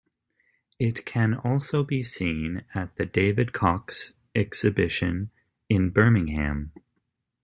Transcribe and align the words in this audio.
It 0.79 1.05
can 1.05 1.35
also 1.35 1.83
be 1.83 2.01
seen 2.01 2.65
at 2.73 2.95
the 2.95 3.05
David 3.05 3.53
Cox 3.53 4.13
exhibition 4.33 5.29
in 5.69 5.91
Birmingham. 5.91 6.71